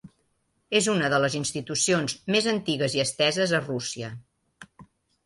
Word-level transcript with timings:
És 0.77 0.85
una 0.93 1.09
de 1.13 1.19
les 1.25 1.35
institucions 1.39 2.15
més 2.37 2.47
antigues 2.53 2.97
i 2.99 3.05
esteses 3.05 3.55
a 3.59 3.61
Rússia. 3.67 4.11